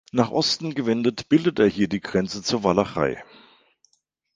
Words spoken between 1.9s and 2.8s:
Grenze zur